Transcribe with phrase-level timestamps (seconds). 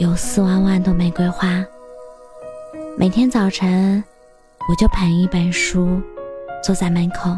[0.00, 1.62] 有四万万朵玫瑰花，
[2.96, 4.02] 每天早晨
[4.66, 6.00] 我就捧一本书，
[6.64, 7.36] 坐在门口。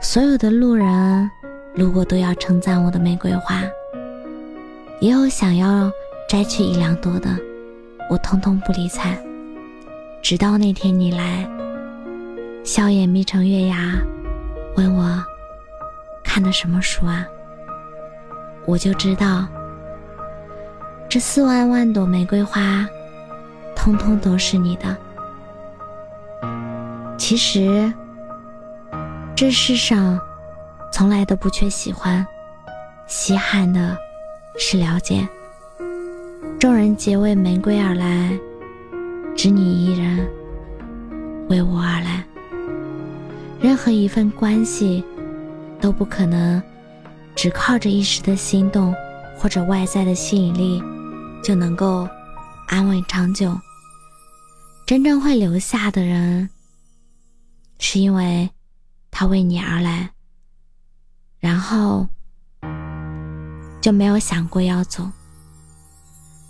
[0.00, 1.30] 所有的路人
[1.74, 3.62] 路过都要称赞我的玫瑰花，
[4.98, 5.92] 也有想要
[6.26, 7.28] 摘去一两朵的，
[8.08, 9.14] 我通通不理睬。
[10.22, 11.46] 直到那天你来，
[12.64, 13.92] 笑眼眯成月牙，
[14.74, 15.22] 问我
[16.24, 17.26] 看的什么书啊？
[18.64, 19.46] 我就知道，
[21.10, 22.86] 这四万万朵玫瑰花，
[23.74, 24.96] 通通都是你的。
[27.18, 27.92] 其实，
[29.34, 30.20] 这世上
[30.92, 32.24] 从来都不缺喜欢，
[33.08, 33.98] 稀罕的
[34.56, 35.28] 是了解。
[36.60, 38.30] 众人皆为玫瑰而来，
[39.34, 40.24] 只你一人
[41.48, 42.24] 为我而来。
[43.60, 45.04] 任何一份关系
[45.80, 46.62] 都不可能。
[47.34, 48.94] 只靠着一时的心动，
[49.36, 50.82] 或者外在的吸引力，
[51.42, 52.08] 就能够
[52.66, 53.58] 安稳长久。
[54.86, 56.48] 真正会留下的人，
[57.78, 58.50] 是因为
[59.10, 60.10] 他为你而来，
[61.38, 62.06] 然后
[63.80, 65.10] 就没有想过要走。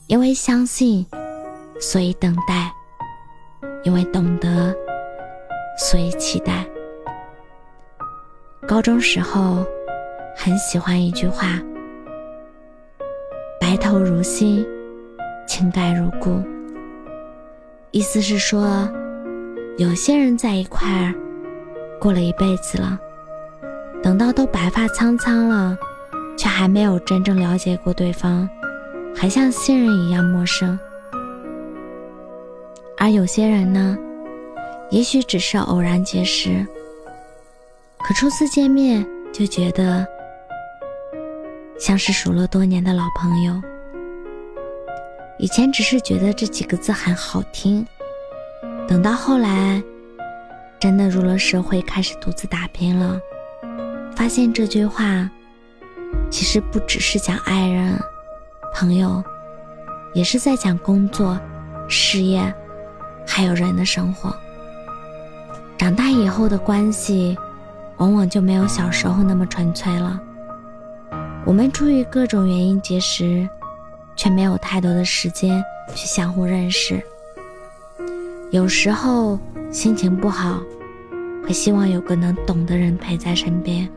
[0.07, 1.07] 因为相信，
[1.81, 2.71] 所以等待；
[3.85, 4.75] 因为懂得，
[5.79, 6.67] 所以期待。
[8.67, 9.67] 高中时候。
[10.37, 11.61] 很喜欢一句话
[13.61, 14.67] ：“白头如新，
[15.51, 16.41] 情盖如故。”
[17.91, 18.89] 意思是说，
[19.79, 21.13] 有些人在一块儿
[22.01, 22.97] 过了一辈子了，
[24.01, 25.77] 等到都白发苍苍了，
[26.39, 28.49] 却还没有真正了解过对方，
[29.13, 30.79] 还像新人一样陌生。
[32.97, 33.99] 而有些人呢，
[34.93, 36.65] 也许只是偶然结识，
[37.99, 40.07] 可初次见面就觉得。
[41.77, 43.55] 像是熟了多年的老朋友。
[45.41, 47.87] 以前只是觉得这几个字很好听，
[48.87, 49.83] 等到后来，
[50.79, 53.19] 真的入了社会，开始独自打拼了，
[54.15, 55.31] 发现这句话，
[56.31, 57.99] 其实不只是讲爱人、
[58.75, 59.25] 朋友，
[60.13, 61.41] 也是在讲工作、
[61.89, 62.55] 事业，
[63.27, 64.37] 还有人的生活。
[65.79, 67.35] 长大以后的关系，
[67.97, 70.21] 往往就没有小时候那么纯粹了。
[71.47, 73.49] 我们出于各种原因结识，
[74.21, 75.65] 却没有太多的时间
[75.95, 77.03] 去相互认识。
[78.51, 79.39] 有时候
[79.73, 80.61] 心情不好，
[81.43, 83.91] 会希望有个能懂的人陪在身边。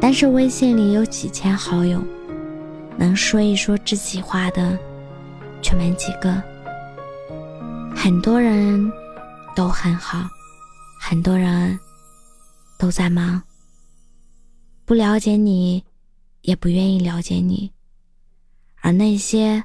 [0.00, 2.02] 但是微信里有几千好友，
[2.96, 4.78] 能说一说知己话的，
[5.60, 6.42] 却没几个。
[7.94, 8.90] 很多人
[9.54, 10.26] 都很好，
[10.98, 11.78] 很多人
[12.78, 13.42] 都在忙，
[14.86, 15.84] 不了解你。
[16.40, 17.70] 也不愿意了解你，
[18.82, 19.62] 而那些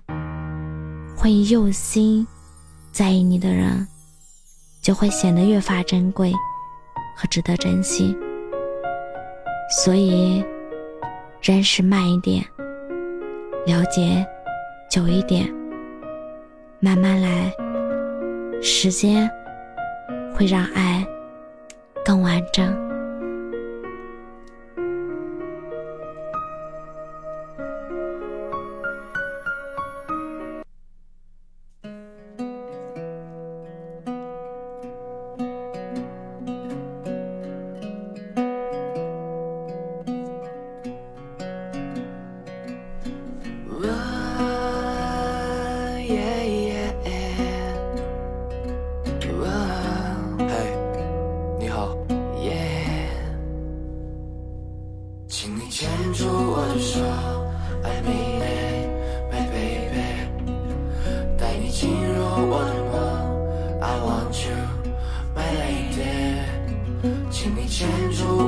[1.16, 2.26] 会用心
[2.92, 3.88] 在意你的人，
[4.80, 6.32] 就会显得越发珍贵
[7.16, 8.16] 和值得珍惜。
[9.70, 10.46] 所以，
[11.42, 12.46] 认识慢一点，
[13.66, 14.26] 了解
[14.90, 15.52] 久一点，
[16.80, 17.52] 慢慢来，
[18.62, 19.28] 时间
[20.36, 21.04] 会让爱
[22.06, 22.87] 更完整。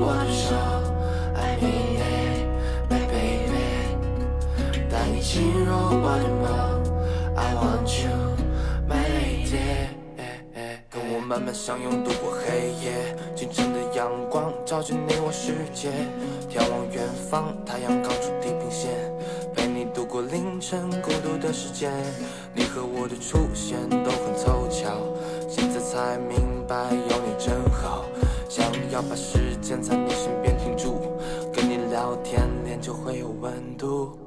[0.09, 0.55] 我的手
[1.35, 3.93] ，I mean it，my baby，
[4.89, 6.49] 带你进入我的梦
[7.35, 9.85] ，I want you，my lady。
[10.89, 15.91] 跟我慢慢相拥度过黑夜，清晨的阳光照进你我世界，
[16.49, 18.89] 眺望远方，太阳刚出地平线，
[19.53, 20.89] 陪你度过凌晨。
[21.03, 21.91] 孤独的时间，
[22.55, 24.97] 你和我的出现都很凑巧，
[25.47, 28.05] 现在才明白有你真好，
[28.49, 30.99] 想要把时间在你身边停住，
[31.53, 34.17] 跟你聊天脸就会有温度。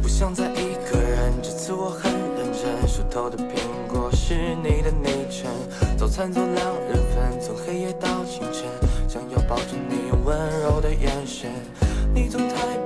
[0.00, 5.50] 不想再一个人，这次我很认真，树头的苹果是你的昵称，
[5.98, 8.64] 早餐做两人份，从黑夜到清晨，
[9.06, 11.50] 想要抱着你用温柔的眼神，
[12.14, 12.78] 你总太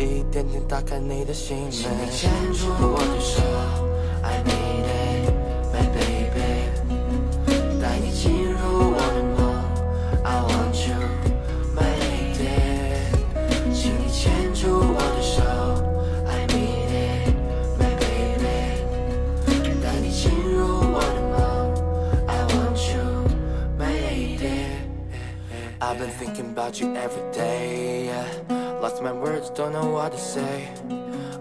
[0.00, 3.42] 一点点打开你的心门，请你牵住我的手
[4.22, 5.30] ，I need it,
[5.74, 6.40] my baby，
[7.82, 8.58] 带你进入
[8.92, 9.38] 我的梦
[10.24, 10.96] ，I want you,
[11.76, 12.48] my lady，
[13.74, 15.42] 请你牵住我的手
[16.26, 17.34] ，I need it,
[17.78, 18.56] my baby，
[19.82, 20.58] 带你进入
[20.94, 21.38] 我的梦
[22.26, 23.04] ，I want you,
[23.78, 24.80] my lady。
[25.78, 28.10] I've been thinking about you every day.
[28.79, 28.79] Yeah.
[28.81, 30.69] Lost my words, don't know what to say.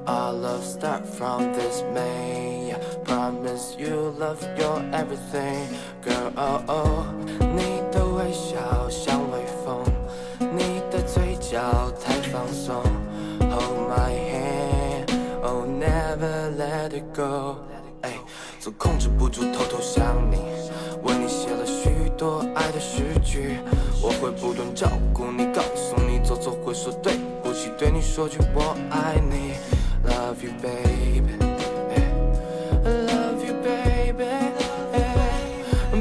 [0.06, 2.68] Our love start from this May.
[2.68, 2.78] Yeah.
[3.04, 5.68] Promise you love your everything,
[6.02, 6.32] girl.
[6.36, 7.04] Oh oh，
[7.38, 9.84] 你的微笑像微风，
[10.38, 12.82] 你的嘴角太放松。
[13.50, 15.10] Hold my hand,
[15.42, 17.56] oh never let it go.
[18.02, 18.12] 哎，
[18.58, 20.38] 总控制不住偷偷想你，
[21.02, 23.58] 为你写了许多爱的诗句，
[24.02, 27.17] 我会不断照顾你，告诉你走错会说对不起，
[27.79, 29.53] 对你说句我爱你
[30.05, 31.39] ，Love you baby。
[32.83, 34.25] Love you, baby。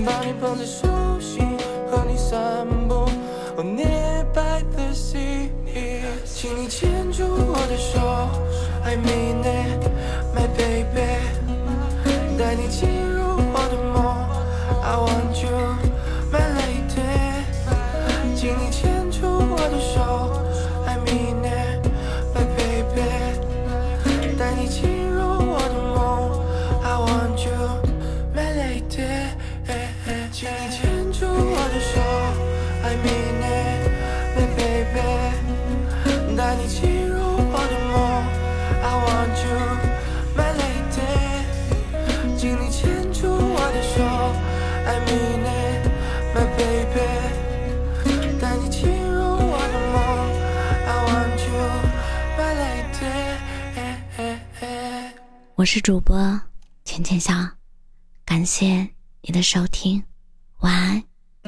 [0.04, 0.88] 把你捧在手
[1.20, 1.56] 心，
[1.88, 3.08] 和你散步
[3.56, 5.50] ，Oh nearby the sea。
[6.24, 8.28] 请你牵住我的手
[8.82, 9.88] ，I mean it,
[10.34, 11.20] my baby。
[12.36, 13.22] 带你进入
[13.52, 14.26] 我的梦
[14.82, 15.76] ，I want you,
[16.32, 17.46] my lady。
[18.34, 18.68] 请你
[55.56, 56.40] 我是主播
[56.84, 57.34] 浅浅笑，
[58.24, 58.88] 感谢
[59.22, 60.00] 你的收听，
[60.60, 61.02] 晚安。